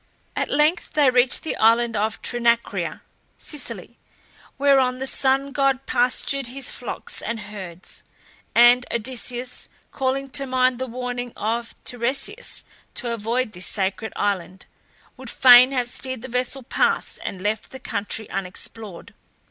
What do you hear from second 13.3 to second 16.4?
this sacred island, would fain have steered the